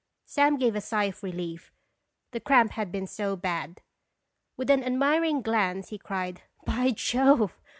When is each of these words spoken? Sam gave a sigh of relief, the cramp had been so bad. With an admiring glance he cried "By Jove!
Sam 0.25 0.57
gave 0.57 0.73
a 0.75 0.81
sigh 0.81 1.03
of 1.03 1.21
relief, 1.21 1.71
the 2.31 2.39
cramp 2.39 2.71
had 2.71 2.91
been 2.91 3.05
so 3.05 3.35
bad. 3.35 3.83
With 4.57 4.71
an 4.71 4.83
admiring 4.83 5.43
glance 5.43 5.89
he 5.89 5.99
cried 5.99 6.41
"By 6.65 6.89
Jove! 6.89 7.55